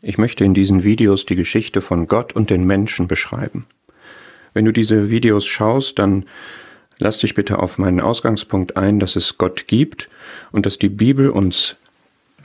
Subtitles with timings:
[0.00, 3.66] Ich möchte in diesen Videos die Geschichte von Gott und den Menschen beschreiben.
[4.54, 6.24] Wenn du diese Videos schaust, dann
[6.98, 10.08] lass dich bitte auf meinen Ausgangspunkt ein, dass es Gott gibt
[10.52, 11.76] und dass die Bibel uns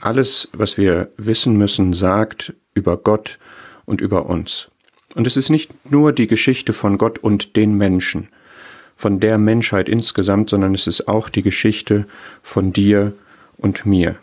[0.00, 3.38] alles, was wir wissen müssen, sagt über Gott
[3.84, 4.68] und über uns.
[5.14, 8.28] Und es ist nicht nur die Geschichte von Gott und den Menschen,
[8.96, 12.06] von der Menschheit insgesamt, sondern es ist auch die Geschichte
[12.42, 13.12] von dir
[13.56, 14.16] und mir.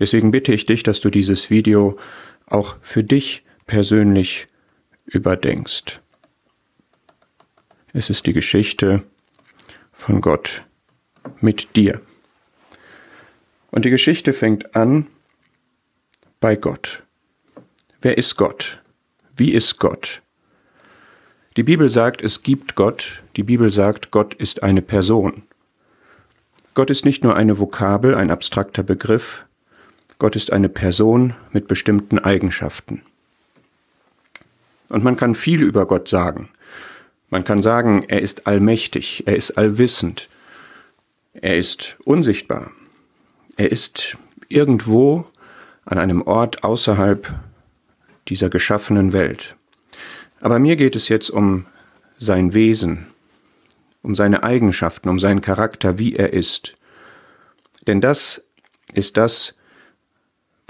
[0.00, 1.98] Deswegen bitte ich dich, dass du dieses Video
[2.46, 4.48] auch für dich persönlich
[5.04, 6.00] überdenkst.
[7.92, 9.04] Es ist die Geschichte
[9.92, 10.64] von Gott
[11.40, 12.00] mit dir.
[13.70, 15.06] Und die Geschichte fängt an
[16.40, 17.04] bei Gott.
[18.00, 18.82] Wer ist Gott?
[19.36, 20.22] Wie ist Gott?
[21.56, 23.22] Die Bibel sagt, es gibt Gott.
[23.36, 25.42] Die Bibel sagt, Gott ist eine Person.
[26.74, 29.46] Gott ist nicht nur eine Vokabel, ein abstrakter Begriff.
[30.20, 33.00] Gott ist eine Person mit bestimmten Eigenschaften.
[34.90, 36.50] Und man kann viel über Gott sagen.
[37.30, 40.28] Man kann sagen, er ist allmächtig, er ist allwissend,
[41.32, 42.70] er ist unsichtbar,
[43.56, 45.26] er ist irgendwo
[45.86, 47.32] an einem Ort außerhalb
[48.28, 49.56] dieser geschaffenen Welt.
[50.42, 51.64] Aber mir geht es jetzt um
[52.18, 53.06] sein Wesen,
[54.02, 56.74] um seine Eigenschaften, um seinen Charakter, wie er ist.
[57.86, 58.44] Denn das
[58.92, 59.54] ist das,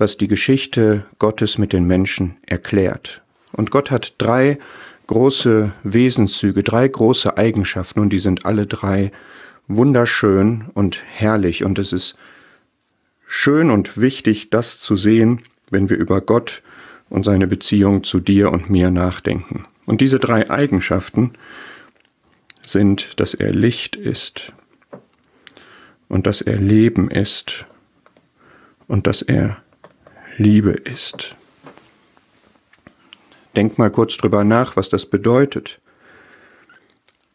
[0.01, 3.23] was die Geschichte Gottes mit den Menschen erklärt.
[3.53, 4.59] Und Gott hat drei
[5.07, 9.13] große Wesenszüge, drei große Eigenschaften und die sind alle drei
[9.69, 12.17] wunderschön und herrlich und es ist
[13.27, 16.63] schön und wichtig, das zu sehen, wenn wir über Gott
[17.09, 19.67] und seine Beziehung zu dir und mir nachdenken.
[19.85, 21.33] Und diese drei Eigenschaften
[22.65, 24.53] sind, dass er Licht ist
[26.09, 27.67] und dass er Leben ist
[28.87, 29.63] und dass er
[30.41, 31.37] Liebe ist.
[33.55, 35.83] Denk mal kurz drüber nach, was das bedeutet.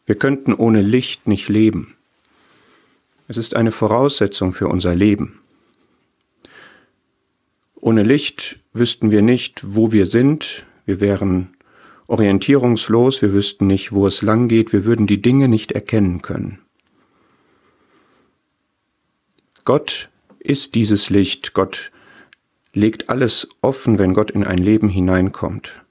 [0.06, 1.94] Wir könnten ohne Licht nicht leben.
[3.28, 5.38] Es ist eine Voraussetzung für unser Leben.
[7.76, 11.56] Ohne Licht wüssten wir nicht, wo wir sind, wir wären
[12.08, 16.58] orientierungslos, wir wüssten nicht, wo es lang geht, wir würden die Dinge nicht erkennen können.
[19.64, 20.08] Gott
[20.40, 21.92] ist dieses Licht, Gott
[22.76, 25.82] legt alles offen, wenn Gott in ein Leben hineinkommt.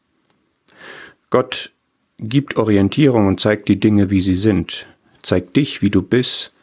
[1.29, 1.71] Gott
[2.19, 4.87] gibt Orientierung und zeigt die Dinge, wie sie sind,
[5.21, 6.53] zeigt dich, wie du bist,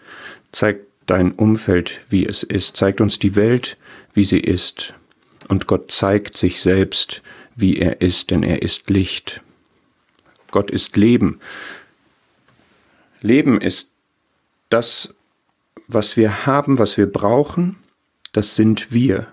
[0.52, 3.76] zeigt dein Umfeld, wie es ist, zeigt uns die Welt,
[4.14, 4.94] wie sie ist
[5.48, 7.22] und Gott zeigt sich selbst,
[7.56, 9.42] wie er ist, denn er ist Licht.
[10.50, 11.40] Gott ist Leben.
[13.20, 13.90] Leben ist
[14.68, 15.14] das,
[15.88, 17.76] was wir haben, was wir brauchen,
[18.32, 19.31] das sind wir.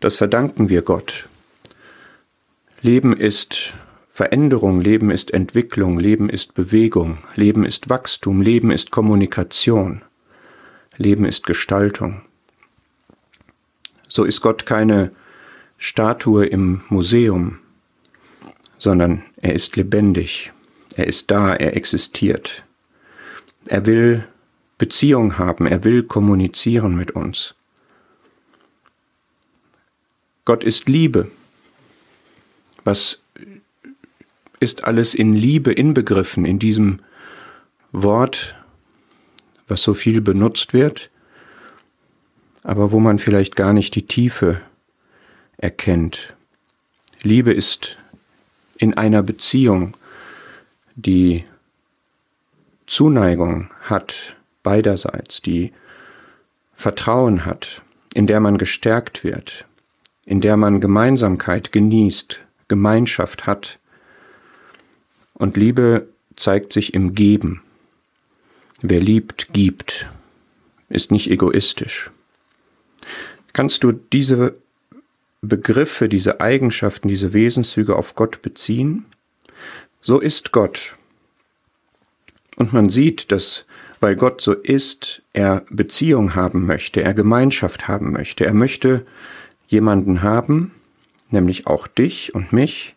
[0.00, 1.28] Das verdanken wir Gott.
[2.80, 3.74] Leben ist
[4.06, 10.02] Veränderung, Leben ist Entwicklung, Leben ist Bewegung, Leben ist Wachstum, Leben ist Kommunikation,
[10.96, 12.22] Leben ist Gestaltung.
[14.08, 15.10] So ist Gott keine
[15.78, 17.58] Statue im Museum,
[18.78, 20.52] sondern er ist lebendig,
[20.94, 22.64] er ist da, er existiert.
[23.66, 24.26] Er will
[24.78, 27.54] Beziehung haben, er will kommunizieren mit uns.
[30.48, 31.30] Gott ist Liebe.
[32.82, 33.20] Was
[34.60, 37.00] ist alles in Liebe inbegriffen in diesem
[37.92, 38.56] Wort,
[39.68, 41.10] was so viel benutzt wird?
[42.68, 44.60] aber wo man vielleicht gar nicht die Tiefe
[45.56, 46.34] erkennt.
[47.22, 47.96] Liebe ist
[48.76, 49.96] in einer Beziehung,
[50.94, 51.46] die
[52.86, 55.72] Zuneigung hat beiderseits, die
[56.74, 57.80] Vertrauen hat,
[58.12, 59.64] in der man gestärkt wird,
[60.28, 63.78] in der man Gemeinsamkeit genießt, Gemeinschaft hat.
[65.34, 67.62] Und Liebe zeigt sich im Geben.
[68.80, 70.08] Wer liebt, gibt,
[70.88, 72.10] ist nicht egoistisch
[73.58, 74.54] kannst du diese
[75.40, 79.06] Begriffe, diese Eigenschaften, diese Wesenszüge auf Gott beziehen?
[80.00, 80.94] So ist Gott.
[82.54, 83.64] Und man sieht, dass,
[83.98, 88.46] weil Gott so ist, er Beziehung haben möchte, er Gemeinschaft haben möchte.
[88.46, 89.04] Er möchte
[89.68, 90.74] jemanden haben,
[91.30, 92.96] nämlich auch dich und mich,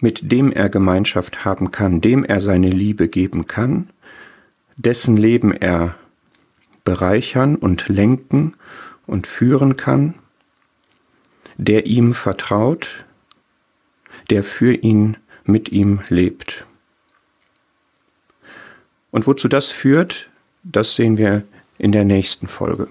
[0.00, 3.88] mit dem er Gemeinschaft haben kann, dem er seine Liebe geben kann,
[4.76, 5.94] dessen Leben er
[6.84, 8.52] bereichern und lenken
[9.06, 10.16] und führen kann,
[11.56, 13.04] der ihm vertraut,
[14.30, 16.66] der für ihn mit ihm lebt.
[19.10, 20.28] Und wozu das führt,
[20.64, 21.44] das sehen wir
[21.78, 22.88] in der nächsten Folge.